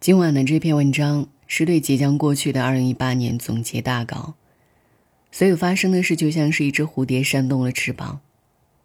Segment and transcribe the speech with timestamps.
[0.00, 4.34] 今晚的这篇文章是对即将过去的二零一八年总结大稿。
[5.32, 8.20] 所有发生的事就像是一只蝴蝶扇动了翅膀，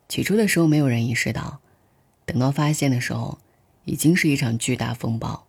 [0.10, 1.60] 起初的时候没有人意识到，
[2.26, 3.38] 等到发现的时候，
[3.86, 5.46] 已经是一场巨大风暴。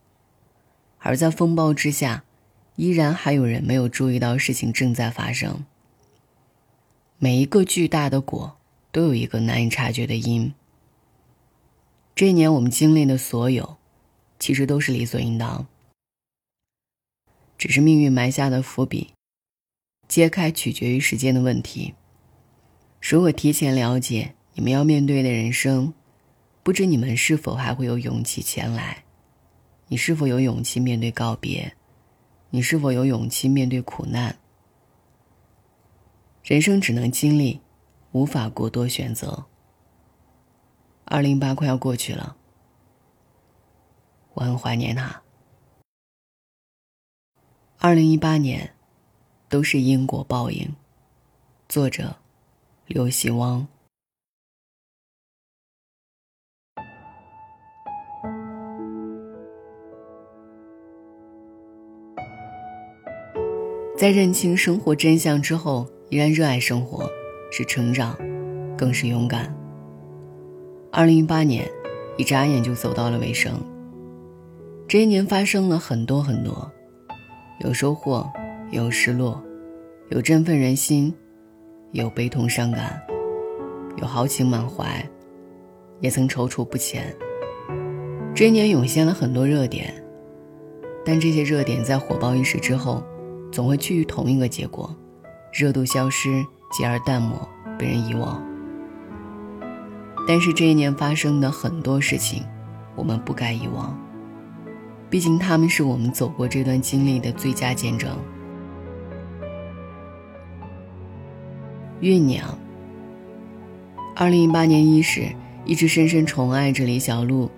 [0.98, 2.24] 而在风暴之下，
[2.76, 5.64] 依然还有人没有注意到事情正在发生。
[7.18, 8.58] 每一个巨大的果，
[8.92, 10.52] 都有一个难以察觉的因。
[12.14, 13.78] 这一年我们经历的所有。
[14.44, 15.66] 其实都是理所应当，
[17.56, 19.14] 只是命运埋下的伏笔，
[20.06, 21.94] 揭开取决于时间的问题。
[23.00, 25.94] 如果提前了解你们要面对的人生，
[26.62, 29.04] 不知你们是否还会有勇气前来？
[29.88, 31.74] 你是否有勇气面对告别？
[32.50, 34.36] 你是否有勇气面对苦难？
[36.42, 37.62] 人生只能经历，
[38.12, 39.46] 无法过多选择。
[41.06, 42.36] 二零八快要过去了。
[44.34, 45.22] 我很怀念他。
[47.78, 48.74] 二零一八年，
[49.48, 50.74] 都是因果报应。
[51.68, 52.16] 作者：
[52.86, 53.66] 刘希汪。
[63.96, 67.08] 在认清生活真相之后，依然热爱生活，
[67.50, 68.16] 是成长，
[68.76, 69.54] 更是勇敢。
[70.90, 71.70] 二零一八年，
[72.18, 73.73] 一眨眼就走到了尾声。
[74.86, 76.70] 这一年发生了很多很多，
[77.60, 78.30] 有收获，
[78.70, 79.42] 有失落，
[80.10, 81.12] 有振奋人心，
[81.92, 83.02] 有悲痛伤感，
[83.96, 85.02] 有豪情满怀，
[86.00, 87.14] 也曾踌躇不前。
[88.34, 89.92] 这一年涌现了很多热点，
[91.04, 93.02] 但这些热点在火爆一时之后，
[93.50, 94.94] 总会趋于同一个结果：
[95.50, 98.40] 热度消失，继而淡漠，被人遗忘。
[100.28, 102.44] 但是这一年发生的很多事情，
[102.94, 103.98] 我们不该遗忘。
[105.14, 108.10] 毕竟他们是我们走过这段经历的最佳见证。
[112.00, 112.58] 酝酿。
[114.16, 115.28] 二零一八年伊始，
[115.64, 117.48] 一直深深宠爱着李小璐，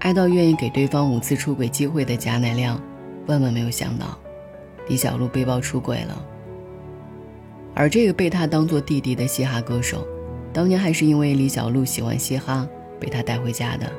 [0.00, 2.82] 爱到愿意给对方五次出轨机会的贾乃亮，
[3.26, 4.18] 万万没有想到，
[4.88, 6.26] 李小璐被曝出轨了。
[7.72, 10.04] 而这个被他当做弟弟的嘻哈歌手，
[10.52, 12.68] 当年还是因为李小璐喜欢嘻哈，
[12.98, 13.92] 被他带回家的。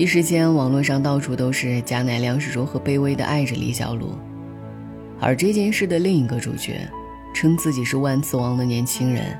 [0.00, 4.16] 一时间，网络上到处都是贾乃亮是如何卑微的爱着李小璐，
[5.20, 6.88] 而这件事的另一个主角，
[7.34, 9.38] 称自己是万磁王的年轻人，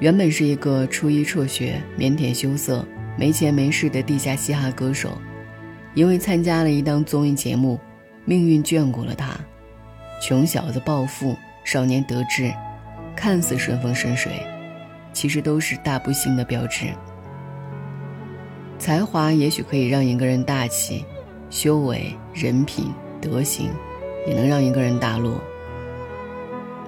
[0.00, 2.86] 原本是一个初一辍学、腼腆羞涩、
[3.16, 5.16] 没钱没势的地下嘻哈歌手，
[5.94, 7.80] 因为参加了一档综艺节目，
[8.26, 9.34] 命运眷顾了他，
[10.20, 12.52] 穷小子暴富，少年得志，
[13.16, 14.30] 看似顺风顺水，
[15.14, 16.88] 其实都是大不幸的标志。
[18.78, 21.04] 才华也许可以让一个人大起，
[21.48, 23.70] 修为、人品、德行，
[24.26, 25.40] 也能让一个人大落。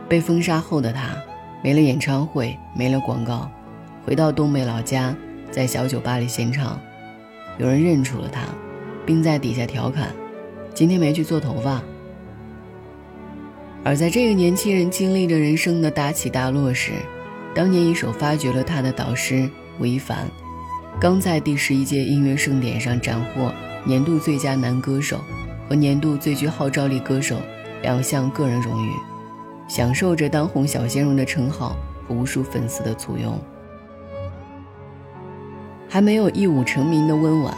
[0.09, 1.17] 被封杀后的他，
[1.63, 3.51] 没了演唱会，没了广告，
[4.05, 5.15] 回到东北老家，
[5.51, 6.79] 在小酒吧里献唱。
[7.59, 8.43] 有人认出了他，
[9.07, 10.15] 并在底下调侃
[10.75, 11.83] ：“今天没去做头发。”
[13.83, 16.93] 而在这个年轻人经历着人生的大起大落时，
[17.55, 19.49] 当年一手发掘了他的导师
[19.81, 20.29] 吴亦凡。
[20.99, 23.53] 刚在第十一届音乐盛典上斩获
[23.85, 25.21] 年度最佳男歌手
[25.69, 27.37] 和年度最具号召力歌手
[27.83, 28.91] 两项个人荣誉，
[29.69, 31.77] 享受着当红小鲜肉的称号
[32.09, 33.39] 和无数粉丝的簇拥。
[35.87, 37.55] 还没有一舞成名的温婉，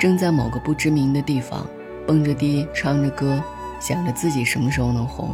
[0.00, 1.66] 正在某个不知名的地方
[2.06, 3.42] 蹦着迪唱着歌，
[3.80, 5.30] 想着自己什么时候能红。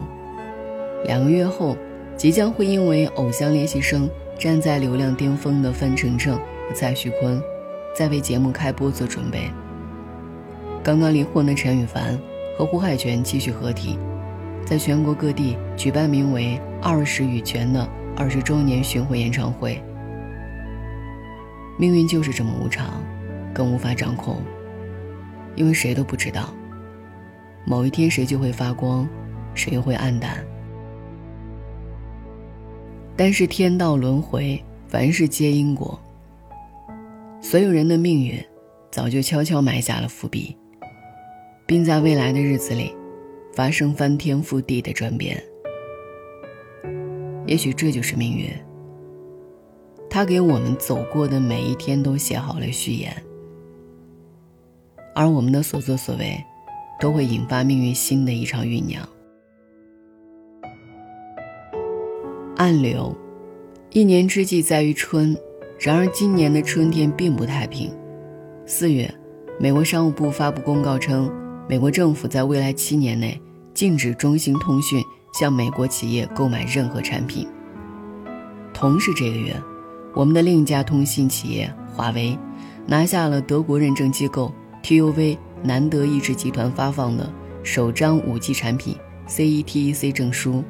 [1.05, 1.77] 两个月后，
[2.17, 6.41] 即将会因为偶像练习生站在流量巅峰的范丞丞。
[6.73, 7.43] 蔡徐坤
[7.95, 9.51] 在为节目开播做准备。
[10.83, 12.19] 刚刚离婚的陈羽凡
[12.57, 13.99] 和胡海泉继续合体，
[14.65, 19.83] 在全国各地举办名为“二十羽泉”的二十周年巡回演唱会。
[21.79, 23.03] 命运就是这么无常，
[23.53, 24.37] 更无法掌控，
[25.57, 26.55] 因为谁都不知道，
[27.65, 29.09] 某一天谁就会发光，
[29.55, 30.45] 谁又会暗淡。
[33.17, 35.99] 但是天道轮回，凡事皆因果。
[37.45, 38.43] 所有人的命运，
[38.91, 40.57] 早就悄悄埋下了伏笔，
[41.67, 42.91] 并在未来的日子里，
[43.53, 45.45] 发生翻天覆地的转变。
[47.47, 48.49] 也许这就是命运。
[50.09, 53.15] 他给我们走过的每一天都写好了序言，
[55.15, 56.43] 而我们的所作所为，
[56.99, 59.07] 都会引发命运新的一场酝酿。
[62.57, 63.15] 暗流，
[63.91, 65.37] 一年之计在于春。
[65.85, 67.93] 然而，今年的春天并不太平。
[68.65, 69.15] 四月，
[69.61, 71.31] 美国商务部发布公告称，
[71.69, 73.39] 美国政府在未来七年内
[73.75, 75.05] 禁止中兴通讯
[75.39, 77.47] 向美国企业购买任何产品。
[78.73, 79.55] 同是这个月，
[80.15, 82.39] 我们的另一家通信企业华为
[82.87, 84.51] 拿下了德国认证机构
[84.83, 87.31] TUV 南德意志集团发放的
[87.63, 88.97] 首张 5G 产品
[89.29, 90.65] CETEC 证书。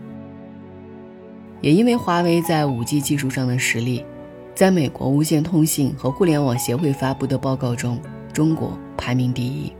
[1.61, 4.05] 也因为华为在 5G 技术上的实力，
[4.55, 7.99] 在美国无线通信和互联网协会发布的报告中，
[8.33, 9.73] 中国排名第一。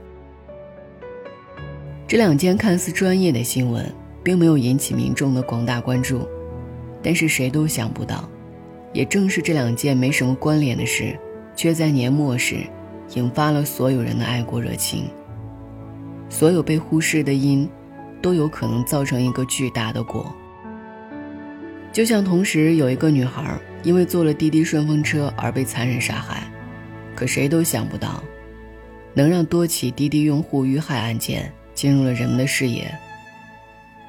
[2.05, 3.89] 这两件看似专业的新闻，
[4.21, 6.27] 并没有引起民众的广大关注。
[7.01, 8.27] 但是谁都想不到，
[8.91, 11.17] 也正是这两件没什么关联的事，
[11.55, 12.57] 却在年末时，
[13.13, 15.05] 引发了所有人的爱国热情。
[16.29, 17.69] 所有被忽视的因，
[18.21, 20.25] 都有可能造成一个巨大的果。
[21.93, 26.43] 就像同时有一个女孩因为坐了滴滴顺风车而被残忍杀害，
[27.15, 28.21] 可谁都想不到，
[29.13, 32.91] 能让多起滴滴用户遇害案件进入了人们的视野。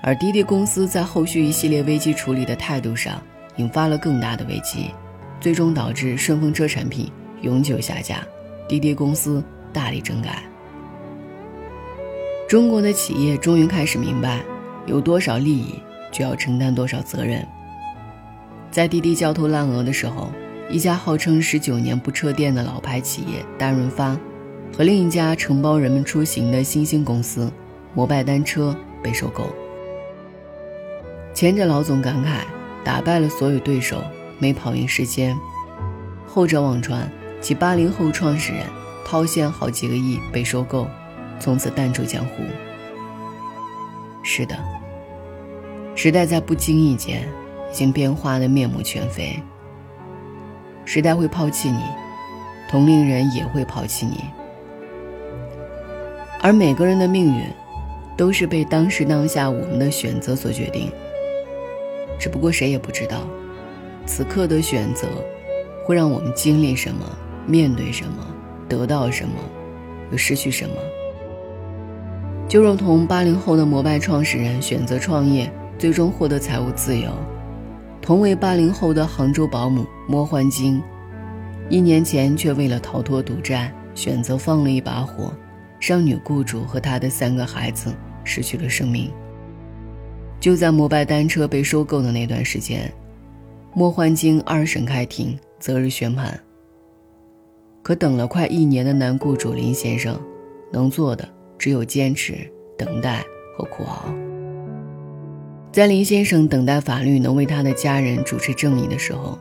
[0.03, 3.23] 而滴滴公司在后续一系列危机处理的态度上，
[3.57, 4.91] 引发了更大的危机，
[5.41, 7.13] 最终导致顺风车产品
[7.43, 8.27] 永久下架，
[8.67, 9.45] 滴滴公司
[9.75, 10.43] 大力整改。
[12.49, 14.41] 中国的企业终于开始明白，
[14.87, 15.75] 有多少利益
[16.11, 17.47] 就要承担多少责任。
[18.77, 20.31] 在滴滴焦头烂额的时候，
[20.69, 24.15] 一家号称十九年不撤店的老牌企业大润发，
[24.77, 27.51] 和另一家承包人们出行的新兴公司
[27.95, 29.49] 摩拜单车被收购。
[31.33, 32.41] 前者老总感慨，
[32.85, 34.05] 打败了所有对手，
[34.39, 35.35] 没跑赢时间；
[36.27, 38.63] 后者网传其八零后创始人
[39.07, 40.87] 掏现好几个亿被收购，
[41.41, 42.43] 从此淡出江湖。
[44.23, 44.55] 是的，
[45.95, 47.27] 时代在不经意间
[47.77, 49.39] 经变化的面目全非。
[50.87, 51.81] 时代会抛弃你，
[52.71, 54.25] 同龄人也会抛弃你，
[56.41, 57.45] 而每个人的命运，
[58.17, 60.91] 都是被当时当下我们的选择所决定。
[62.19, 63.19] 只不过谁也不知道，
[64.07, 65.07] 此刻的选择，
[65.85, 67.05] 会让我们经历什么，
[67.47, 68.27] 面对什么，
[68.67, 69.35] 得到什么，
[70.11, 70.77] 又失去什么。
[72.49, 77.11] 就如同八零后的摩拜创始人选择创业，最终获得财务自由；
[78.07, 80.81] 同为八零后的杭州保姆莫焕晶，
[81.69, 85.33] 一年前却为了逃脱赌债，选择放了一把火，
[85.81, 87.93] 让女雇主和她的三个孩子
[88.23, 89.11] 失去了生命。
[90.39, 92.89] 就在摩拜单车被收购的那段时间，
[93.75, 96.39] 莫焕晶二审开庭，择日宣判。
[97.83, 100.17] 可等了快一年的男雇主林先生，
[100.73, 101.29] 能做的
[101.59, 102.49] 只有坚持、
[102.79, 103.25] 等待
[103.59, 104.05] 和苦熬。
[105.77, 109.39] 在林先生等待法律能为他的家人主持正义的时候，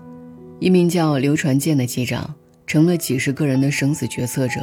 [0.59, 2.35] 一名叫刘传健的机长
[2.67, 4.59] 成了几十个人的生死决策者。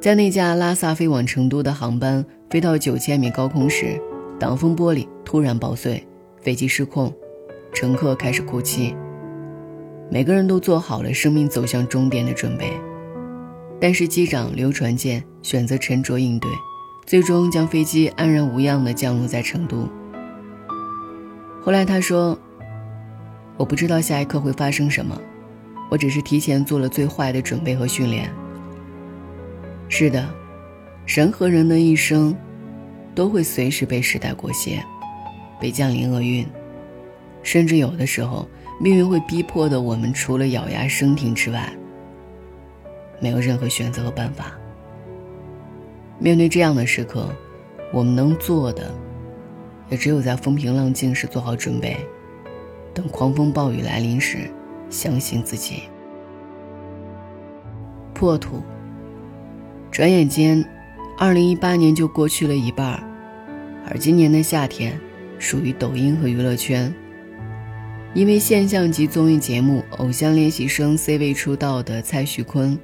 [0.00, 4.00] 在那架拉萨飞往成都的航班飞到九千米高空时，
[4.36, 6.04] 挡风玻璃突然爆碎，
[6.40, 7.14] 飞机失控，
[7.72, 8.96] 乘客开始哭泣。
[10.10, 12.72] 每个人都做好了生命走向终点的准备，
[13.80, 16.50] 但是机长刘传健选择沉着应对，
[17.06, 19.88] 最终将飞机安然无恙地降落在成都。
[21.64, 22.36] 后来他说
[23.56, 25.16] ：“我不知道下一刻会发生什么，
[25.90, 28.30] 我只是提前做了最坏的准备和训练。”
[29.88, 30.28] 是的，
[31.06, 32.36] 人和人的一生。
[33.14, 34.82] 都会随时被时代裹挟，
[35.60, 36.46] 被降临厄运，
[37.42, 38.48] 甚至有的时候，
[38.80, 41.70] 命运会逼迫的我们除了咬牙生挺之外，
[43.20, 44.54] 没有任何选择和办法。
[46.18, 47.28] 面对这样的时刻，
[47.92, 48.90] 我们能做的，
[49.92, 51.98] 也只有在风平浪静时做好准备，
[52.94, 54.50] 等狂风暴雨来临时，
[54.88, 55.82] 相信自己。
[58.14, 58.62] 破土，
[59.90, 60.64] 转眼间。
[61.18, 63.02] 二零一八年就过去了一半儿
[63.86, 64.98] 而今年的夏天
[65.38, 66.92] 属于抖音和娱乐圈。
[68.14, 72.78] 因为现象级综艺节目《偶像练习生》C 位出道的蔡徐坤，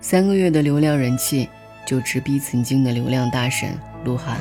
[0.00, 1.48] 三个月的流量人气
[1.84, 4.38] 就直逼曾经的流量大神鹿晗。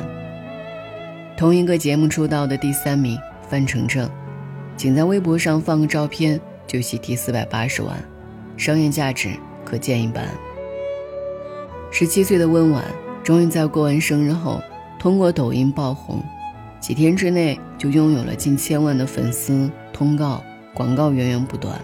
[1.37, 3.17] 同一个节目出道的第三名
[3.49, 4.09] 范丞丞，
[4.77, 8.01] 仅在微博上放个照片就喜提四百八十万，
[8.55, 9.29] 商业价值
[9.63, 10.27] 可见一斑。
[11.91, 12.83] 十七岁的温婉。
[13.23, 14.61] 终于在过完生日后，
[14.99, 16.23] 通过抖音爆红，
[16.79, 20.43] 几天之内就拥有了近千万的粉丝，通告
[20.75, 21.75] 广告源源不断。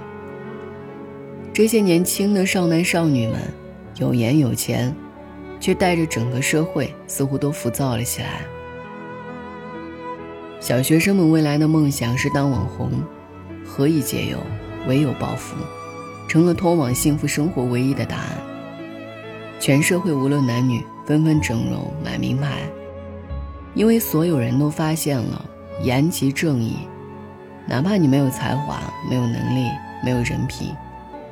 [1.51, 3.39] 这些年轻的少男少女们，
[3.97, 4.95] 有颜有钱，
[5.59, 8.43] 却带着整个社会似乎都浮躁了起来。
[10.61, 12.91] 小学生们未来的梦想是当网红，
[13.65, 14.37] 何以解忧，
[14.87, 15.55] 唯有暴富，
[16.27, 18.27] 成了通往幸福生活唯一的答案。
[19.59, 22.59] 全社会无论男女纷纷整容买名牌，
[23.73, 25.43] 因为所有人都发现了
[25.81, 26.75] 颜即正义，
[27.67, 29.67] 哪怕你没有才华、没有能力、
[30.05, 30.71] 没有人品，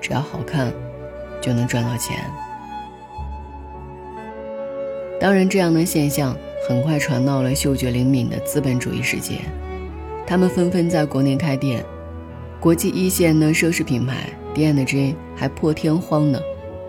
[0.01, 0.73] 只要好看，
[1.39, 2.17] 就能赚到钱。
[5.19, 6.35] 当然，这样的现象
[6.67, 9.39] 很快传到了嗅觉灵敏的资本主义世界，
[10.27, 11.83] 他们纷纷在国内开店，
[12.59, 16.43] 国际一线的奢侈品牌 D&G 还破天荒的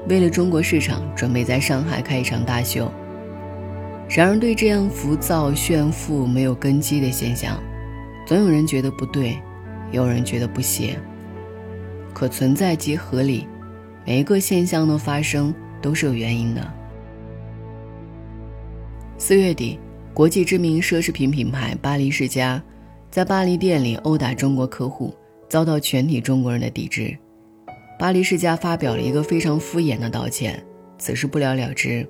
[0.09, 2.91] 为了中国市场准备在上海开一场大秀。
[4.09, 7.57] 然而，对这样浮躁炫富没有根基的现象，
[8.27, 9.29] 总有人觉得不对，
[9.93, 10.99] 也有人觉得不屑。
[12.12, 13.47] 可存在即合理，
[14.05, 16.75] 每一个现象的发生都是有原因的。
[19.23, 19.79] 四月底，
[20.15, 22.61] 国际知名奢侈品品牌巴黎世家
[23.11, 25.15] 在巴黎店里殴打中国客户，
[25.47, 27.15] 遭到全体中国人的抵制。
[27.99, 30.65] 巴黎世家发表了一个非常敷衍的道歉，
[30.97, 32.09] 此事不了了之。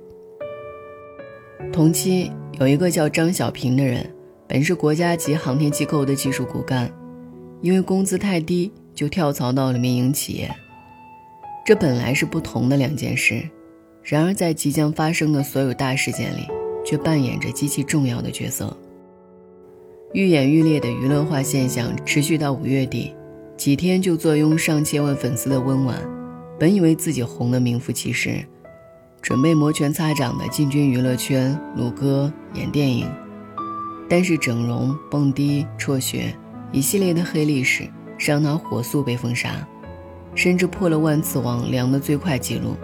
[1.72, 4.08] 同期，有一个叫张小平的人，
[4.46, 6.88] 本是国家级航天机构的技术骨干，
[7.60, 10.48] 因为工资太低，就跳槽到了民营企业。
[11.66, 13.42] 这本来是不同的两件事，
[14.04, 16.46] 然而在即将发生的所有大事件里。
[16.84, 18.76] 却扮演着极其重要的角色。
[20.12, 23.14] 愈演愈烈的娱乐化现象持续到五月底，
[23.56, 25.96] 几天就坐拥上千万粉丝的温婉，
[26.58, 28.44] 本以为自己红得名副其实，
[29.22, 33.06] 准备摩拳擦掌的进军娱乐圈，录歌、演电影。
[34.08, 36.34] 但是整容、蹦迪、辍学
[36.72, 39.64] 一系列的黑历史，让他火速被封杀，
[40.34, 42.74] 甚至破了万磁王量的最快记录。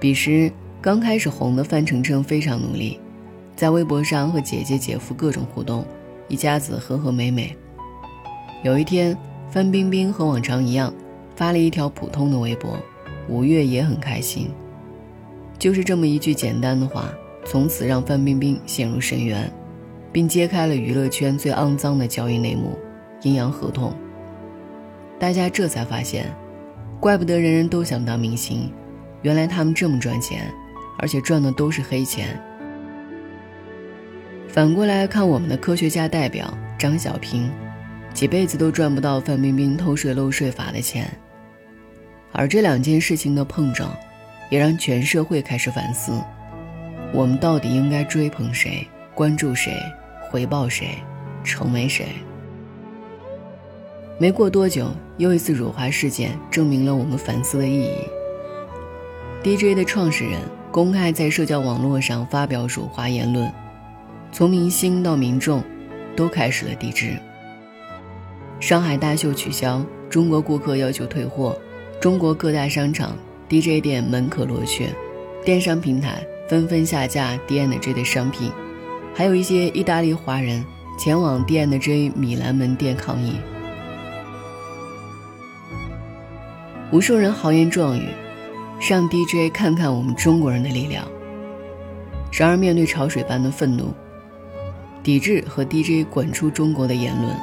[0.00, 0.50] 彼时。
[0.84, 3.00] 刚开始红的范丞丞非常努力，
[3.56, 5.82] 在微博上和姐姐、姐夫各种互动，
[6.28, 7.56] 一家子和和美美。
[8.62, 9.16] 有一天，
[9.48, 10.92] 范冰冰和往常一样，
[11.36, 12.78] 发了一条普通的微博，
[13.30, 14.50] 五月也很开心。
[15.58, 17.10] 就是这么一句简单的话，
[17.46, 19.50] 从此让范冰冰陷入深渊，
[20.12, 22.78] 并揭开了娱乐圈最肮脏的交易内幕——
[23.24, 23.94] 阴阳合同。
[25.18, 26.26] 大家这才发现，
[27.00, 28.70] 怪不得人人都想当明星，
[29.22, 30.52] 原来他们这么赚钱。
[31.04, 32.40] 而且赚的都是黑钱。
[34.48, 37.50] 反过来看，我们的科学家代表张小平，
[38.14, 41.06] 几辈子都赚不到范冰冰偷税漏税法的钱。
[42.32, 43.94] 而这两件事情的碰撞，
[44.48, 46.10] 也让全社会开始反思：
[47.12, 49.76] 我们到底应该追捧谁、关注谁、
[50.30, 50.96] 回报谁、
[51.44, 52.06] 成为谁？
[54.18, 57.98] 没过多久，又一次辱华事件证明了我们反思的意义。
[59.42, 60.40] DJ 的创始人。
[60.74, 63.48] 公开在社交网络上发表辱华言论，
[64.32, 65.62] 从明星到民众，
[66.16, 67.16] 都开始了抵制。
[68.58, 71.56] 上海大秀取消，中国顾客要求退货，
[72.00, 73.16] 中国各大商场
[73.48, 74.88] DJ 店门可罗雀，
[75.44, 78.50] 电商平台纷纷下架 DNG 的商品，
[79.14, 80.64] 还有一些意大利华人
[80.98, 83.36] 前往 DNG 米兰门店抗议，
[86.90, 88.08] 无数人豪言壮语。
[88.86, 91.06] 让 DJ 看看我们中国人的力量。
[92.30, 93.94] 然而，面对潮水般的愤怒、
[95.02, 97.34] 抵制和 DJ 滚出中国的言论，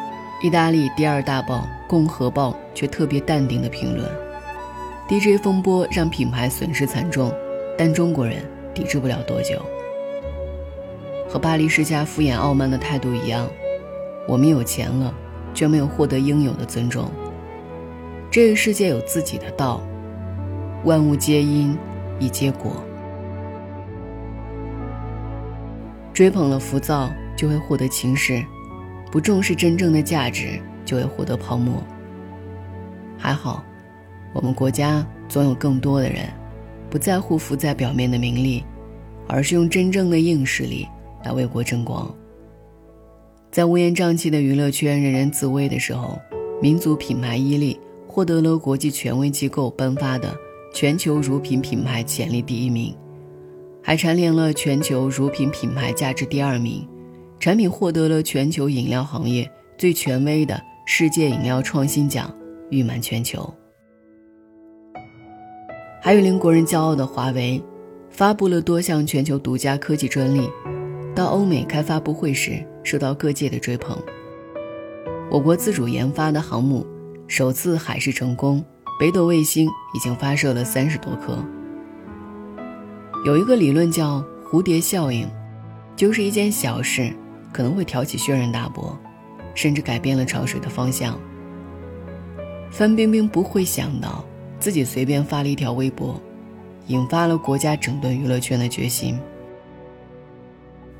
[0.44, 4.08] 意大利第二大报《共和报》却特别淡定的评论
[5.10, 7.34] ：“DJ 风波让品牌损失惨重，
[7.76, 9.60] 但中国人抵制不了多久。”
[11.28, 13.50] 和巴黎世家敷衍傲慢的态度一样，
[14.28, 15.12] 我们有钱了，
[15.56, 17.10] 却没有获得应有的尊重。
[18.30, 19.82] 这个世界有自己的道。
[20.84, 21.78] 万物皆因，
[22.20, 22.72] 以结果。
[26.14, 28.44] 追捧了浮躁，就会获得情势；
[29.12, 31.82] 不重视真正的价值，就会获得泡沫。
[33.18, 33.64] 还好，
[34.34, 36.28] 我们国家总有更多的人，
[36.90, 38.64] 不在乎浮在表面的名利，
[39.28, 40.88] 而是用真正的硬实力
[41.24, 42.14] 来为国争光。
[43.52, 46.20] 在乌烟瘴气的娱乐圈人人自危的时候，
[46.62, 50.36] 民族品牌伊利获得了国际权威机构颁发的。
[50.74, 52.96] 全球乳品品牌潜力第一名，
[53.84, 56.88] 还蝉联了全球乳品品牌价值第二名，
[57.40, 62.34] 产品获得了全球饮料行业最权威的世界饮料创新奖，
[62.70, 63.54] 誉满全球。
[66.02, 67.62] 还有令国人骄傲的华为，
[68.10, 70.50] 发布了多项全球独家科技专利，
[71.14, 74.02] 到欧美开发布会时受到各界的追捧。
[75.30, 76.88] 我国自主研发的航母
[77.28, 78.64] 首次海试成功。
[79.02, 81.44] 北斗卫星已经发射了三十多颗。
[83.26, 85.28] 有一个理论叫蝴蝶效应，
[85.96, 87.12] 就是一件小事
[87.52, 88.96] 可能会挑起轩然大波，
[89.56, 91.18] 甚至改变了潮水的方向。
[92.70, 94.24] 范冰冰不会想到
[94.60, 96.22] 自己随便发了一条微博，
[96.86, 99.20] 引发了国家整顿娱乐圈的决心。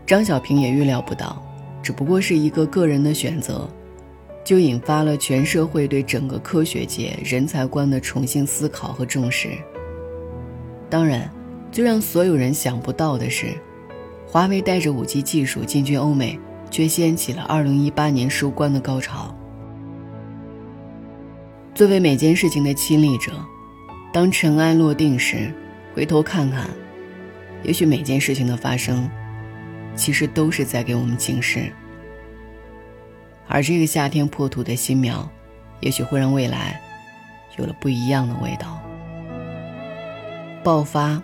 [0.08, 1.40] 张小平也预料不到，
[1.84, 3.70] 只不过是一个个人的选择，
[4.44, 9.50] 就引发了全社会对整个科学界人才观的重新思考和重视。
[10.90, 11.32] 当然，
[11.72, 13.54] 最让所有人想不到的是，
[14.28, 19.36] 华为带着五 G 技术进军欧美，却掀起了2018年收官的高潮。
[21.74, 23.32] 作为每件事情的亲历者，
[24.12, 25.52] 当尘埃落定时，
[25.94, 26.70] 回头看看，
[27.64, 29.10] 也许每件事情的发生。
[29.94, 31.72] 其实都是在给我们警示，
[33.54, 35.30] 而这个夏天破土的新苗，
[35.82, 36.80] 也许会让未来
[37.58, 38.82] 有了不一样的味道。
[40.64, 41.22] 爆发，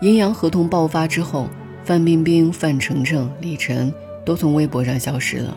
[0.00, 1.46] 阴阳合同爆发之后，
[1.84, 3.92] 范冰冰、范丞丞、李晨
[4.24, 5.54] 都从微博上消失了。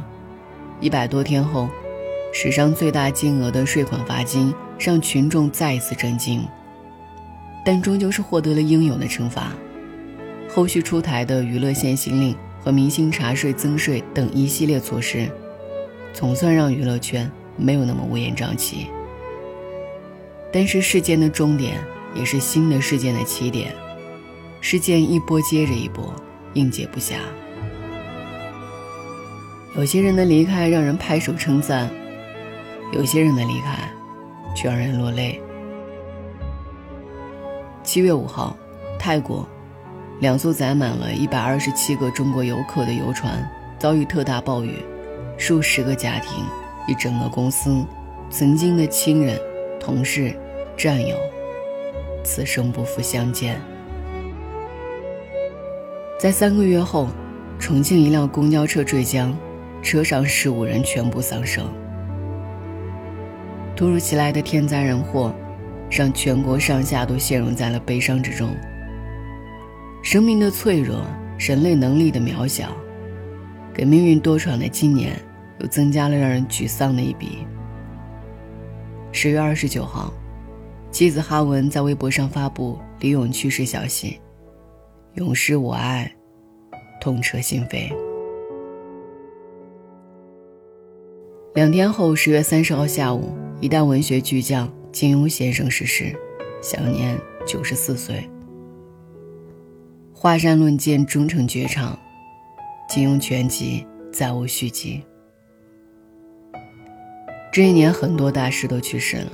[0.81, 1.69] 一百多天后，
[2.33, 6.45] 史上最大金额的税款罚金让群众再一次震惊，
[7.63, 9.53] 但终究是获得了应有的惩罚。
[10.53, 12.35] 后续出台的娱乐限行令
[12.67, 15.31] 和明星茶税增税等一系列措施，
[16.11, 18.87] 总算让娱乐圈没有那么乌烟瘴气。
[20.51, 21.81] 但是事件的终点
[22.13, 23.73] 也是新的事件的起点，
[24.59, 26.13] 事件一波接着一波，
[26.55, 27.13] 应接不暇。
[29.77, 31.89] 有些人的离开让人拍手称赞，
[32.91, 33.89] 有些人的离开
[34.53, 35.41] 却让人落泪。
[37.81, 38.57] 七月五号，
[38.99, 39.47] 泰国。
[40.19, 43.47] 两艘载满了一百二十七个中国游客的游船
[43.77, 44.83] 遭遇特大暴雨，
[45.37, 46.43] 数十个家庭
[46.87, 47.85] 一整个公司
[48.29, 49.39] 曾经的亲人、
[49.79, 50.33] 同事、
[50.75, 51.15] 战友，
[52.23, 53.61] 此生不复相见。
[56.19, 57.07] 在三个月后，
[57.59, 59.37] 重庆一辆公交车坠江，
[59.83, 61.63] 车上十五人全部丧生。
[63.75, 65.31] 突如其来的天灾人祸，
[65.91, 68.49] 让全国上下都陷入在了悲伤之中。
[70.09, 71.05] 生命的脆弱，
[71.37, 72.71] 人类能力的渺小，
[73.73, 75.11] 给命运多舛的今年
[75.59, 77.39] 又增加了让人沮丧的一笔。
[79.11, 80.13] 十月二十九号，
[80.91, 84.17] 妻子哈文在微博上发布李咏去世消息，
[85.15, 86.09] 永失我爱，
[87.01, 87.93] 痛彻心扉。
[91.53, 96.15] 两天后，十月三十号下午，一代文学巨匠金庸先生逝世，
[96.61, 98.25] 享年九十四岁。
[100.19, 101.95] 华山论剑，终成绝唱；
[102.89, 105.03] 金庸全集再无续集。
[107.51, 109.31] 这一年，很多大师都去世了。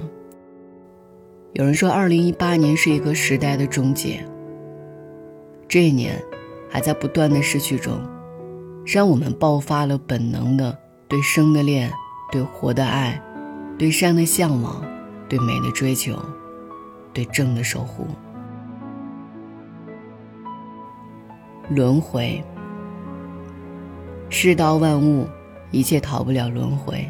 [1.53, 4.25] 有人说，二零一八年是一个时代的终结。
[5.69, 6.21] 这一年，
[6.69, 7.97] 还在不断的失去中，
[8.85, 11.89] 让我们爆发了本能的对生的恋、
[12.29, 13.21] 对活的爱、
[13.79, 14.85] 对善的向往、
[15.29, 16.19] 对美的追求、
[17.13, 18.05] 对正的守护。
[21.69, 22.43] 轮回，
[24.29, 25.25] 世道万物，
[25.71, 27.09] 一切逃不了轮回。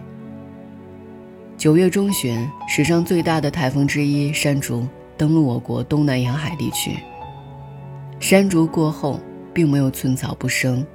[1.58, 4.88] 九月中旬，史上最大的台风之一山竹
[5.18, 6.92] 登陆我国东南沿海地区。
[8.20, 9.20] 山竹过后，
[9.56, 10.86] 并没有寸草不生，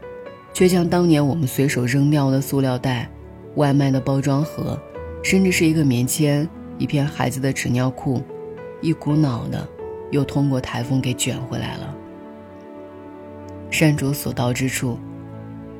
[0.54, 3.10] 却像当年我们随手扔掉的塑料袋、
[3.56, 4.80] 外卖的包装盒，
[5.24, 8.22] 甚至是一个棉签、一片孩子的纸尿裤，
[8.80, 9.68] 一股脑的
[10.12, 11.96] 又通过台风给卷回来了。
[13.70, 14.98] 山竹所到之处，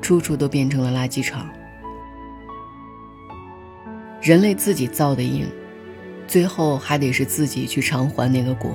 [0.01, 1.49] 处处都变成了垃圾场。
[4.21, 5.47] 人类自己造的因，
[6.27, 8.71] 最后还得是自己去偿还那个果。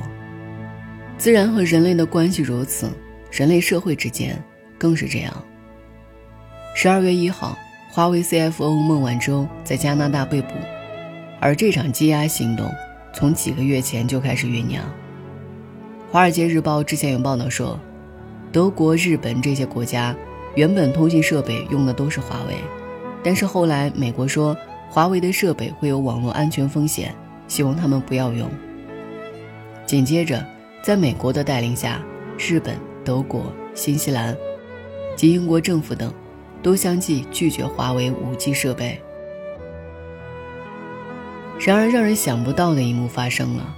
[1.17, 2.91] 自然和人类的关系如此，
[3.31, 4.43] 人类社会之间
[4.77, 5.33] 更是这样。
[6.75, 7.57] 十二月一号，
[7.91, 10.55] 华为 CFO 孟晚舟在加拿大被捕，
[11.41, 12.69] 而这场羁押行动
[13.15, 14.85] 从几个月前就开始酝酿。
[16.11, 17.79] 《华尔街日报》之前有报道说。
[18.55, 20.15] 德国、日本这些国家，
[20.55, 22.55] 原本通信设备用的都是华为，
[23.21, 24.57] 但是后来美国说
[24.89, 27.13] 华为的设备会有网络安全风险，
[27.49, 28.49] 希望他们不要用。
[29.85, 30.47] 紧接着，
[30.85, 32.01] 在美国的带领下，
[32.39, 34.37] 日本、德国、新西兰
[35.17, 36.15] 及英国政府等，
[36.63, 39.01] 都相继拒绝华为 5G 设备。
[41.59, 43.75] 然而，让人想不到的一幕发生了，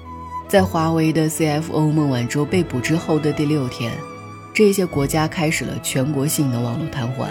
[0.47, 3.91] 在华为的 CFO 孟晚舟被捕之后的第六天。
[4.57, 7.29] 这些国家开始了全国性的网络瘫痪，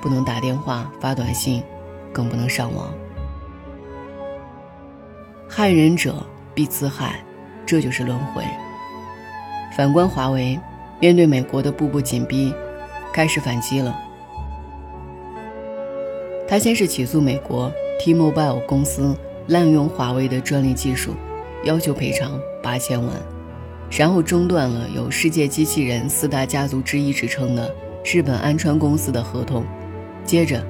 [0.00, 1.62] 不能打电话、发短信，
[2.14, 2.94] 更不能上网。
[5.46, 6.24] 害人者
[6.54, 7.22] 必自害，
[7.66, 8.42] 这就是轮回。
[9.76, 10.58] 反观华为，
[10.98, 12.54] 面对美国的步步紧逼，
[13.12, 13.94] 开始反击了。
[16.48, 19.14] 他先是起诉美国 T-Mobile 公司
[19.48, 21.12] 滥用华为的专利技术，
[21.64, 23.12] 要求赔偿八千万。
[23.90, 27.74] 然后中断了有“世界机器人四大家族之一”之称的
[28.04, 29.64] 日本安川公司的合同，
[30.24, 30.64] 接着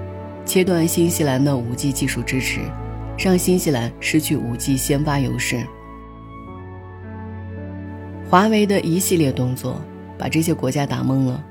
[0.46, 2.60] 切断新西兰的 5G 技术支持，
[3.18, 5.64] 让新西兰失去 5G 先发优势。
[8.28, 9.80] 华为的一系列动作
[10.16, 11.44] 把这些国家打懵了，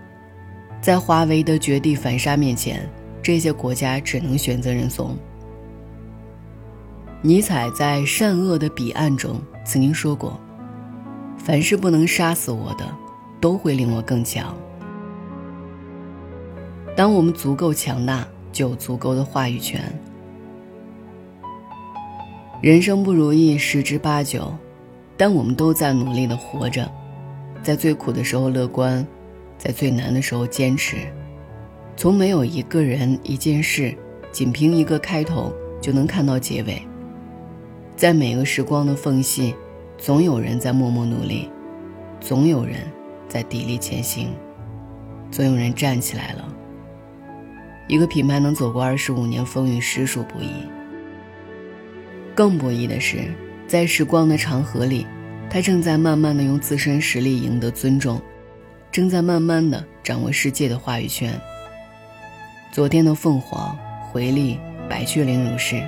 [0.82, 2.90] 在华为的绝地反杀面前，
[3.22, 5.16] 这些国家只能选择认怂。
[7.22, 10.40] 尼采在《善恶的彼岸》中曾经说过
[11.50, 12.86] ：“凡是不能杀死我的，
[13.42, 14.56] 都会令我更强。”
[16.96, 19.82] 当我们足够强大，就有足够的话语权。
[22.62, 24.54] 人生不如意十之八九，
[25.18, 26.88] 但我们都在努力的活着，
[27.64, 29.04] 在最苦的时候乐观，
[29.58, 30.98] 在最难的时候坚持。
[31.98, 33.98] 从没有一个人、一件事，
[34.32, 36.80] 仅凭一个开头就能看到结尾。
[37.96, 39.56] 在每个时光的缝隙，
[40.00, 41.50] 总有人在默默努力，
[42.22, 42.78] 总有人
[43.28, 44.30] 在砥砺前行，
[45.30, 46.48] 总有人站起来了。
[47.90, 50.50] 一个品牌能走过二十五年风雨，实属不易。
[52.34, 53.30] 更不易的是，
[53.68, 55.06] 在时光的长河里，
[55.50, 58.22] 他正在慢慢的用自身实力赢得尊重，
[58.90, 61.38] 正在慢慢的掌握世界的话语权。
[62.72, 63.78] 昨天的凤凰、
[64.10, 64.58] 回力、
[64.88, 65.86] 百雀羚如是。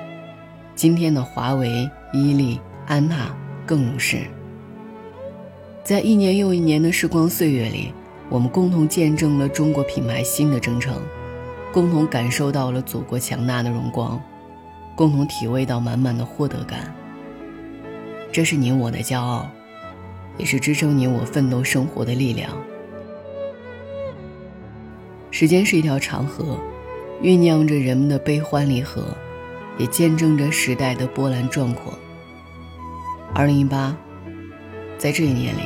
[0.76, 3.34] 今天的华为、伊利、安踏
[3.72, 4.18] 更如是。
[5.82, 7.94] 在一年又一年的时光岁月里，
[8.28, 11.02] 我们共同见证了中国品牌新的征程，
[11.72, 14.22] 共同感受到了祖国强大的荣光，
[14.94, 16.94] 共同体味到满满的获得感。
[18.30, 19.50] 这是你我的骄傲，
[20.38, 22.52] 也是支撑你我奋斗生活的力量。
[25.32, 26.60] 时间是一条长河，
[27.24, 29.06] 酝酿着人们的悲欢离合。
[29.78, 31.98] 也见证着时代的波澜壮阔。
[33.34, 33.96] 二零一八，
[34.98, 35.62] 在这一年里，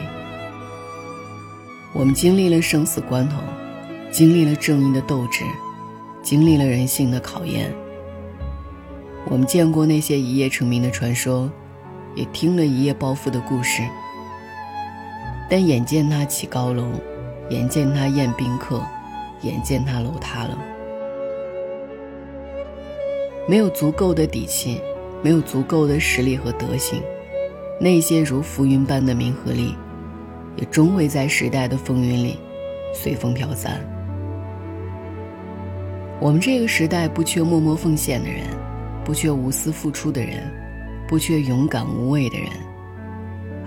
[1.93, 3.37] 我们经历了生死关头，
[4.11, 5.43] 经历了正义的斗志，
[6.21, 7.73] 经历了人性的考验。
[9.27, 11.51] 我们见过那些一夜成名的传说，
[12.13, 13.81] 也听了一夜暴富的故事。
[15.49, 16.85] 但眼见他起高楼，
[17.49, 18.79] 眼见他宴宾客，
[19.41, 20.55] 眼见他楼塌了。
[23.49, 24.79] 没有足够的底气，
[25.23, 27.01] 没有足够的实力和德行，
[27.79, 29.75] 那些如浮云般的名和利，
[30.55, 32.39] 也终会在时代的风云里
[32.93, 33.79] 随风飘散。
[36.21, 38.43] 我们这个时代不缺默默奉献的人，
[39.03, 40.49] 不缺无私付出的人，
[41.07, 42.49] 不缺勇敢无畏的人，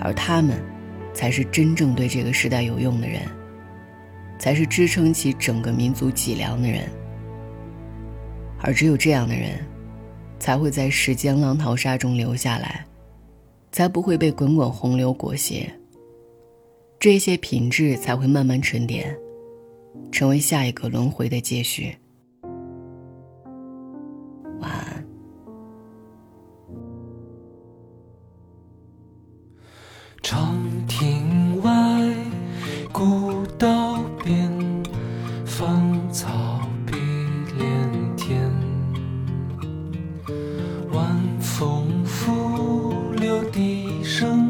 [0.01, 0.59] 而他们，
[1.13, 3.21] 才是真正对这个时代有用的人，
[4.39, 6.89] 才是支撑起整个民族脊梁的人。
[8.61, 9.61] 而只有这样的人，
[10.39, 12.85] 才会在时间浪淘沙中留下来，
[13.71, 15.71] 才不会被滚滚洪流裹挟。
[16.99, 19.17] 这些品质才会慢慢沉淀，
[20.11, 21.97] 成为下一个轮回的接续。
[24.61, 25.05] 晚安。
[30.23, 31.71] 长亭外，
[32.93, 34.51] 古道边，
[35.45, 36.97] 芳草碧
[37.57, 38.09] 连。
[38.29, 38.37] 天
[40.93, 44.48] 晚风拂溜笛声。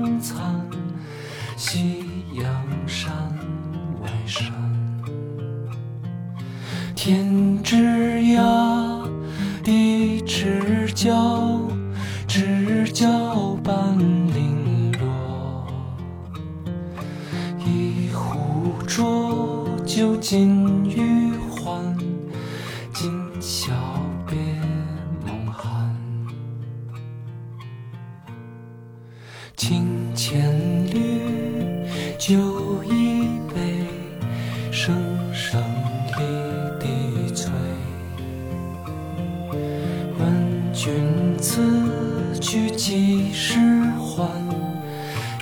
[43.59, 44.29] 之欢？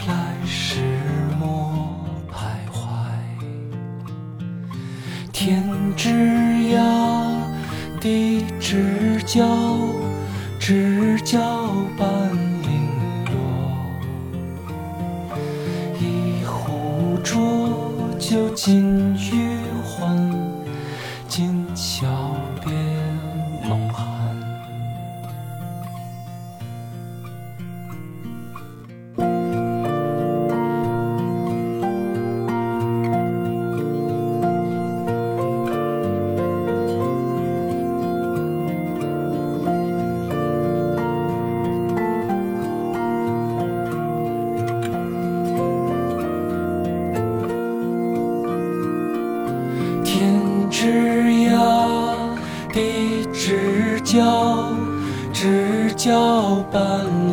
[0.07, 0.81] 来时
[1.39, 1.95] 莫
[2.33, 2.35] 徘
[2.73, 2.79] 徊。
[5.33, 5.63] 天
[5.95, 6.09] 之
[6.75, 6.81] 涯，
[8.01, 9.45] 地之角，
[56.73, 57.26] 般